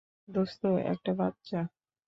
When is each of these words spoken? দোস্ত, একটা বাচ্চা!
দোস্ত, 0.29 0.61
একটা 0.91 1.11
বাচ্চা! 1.13 1.59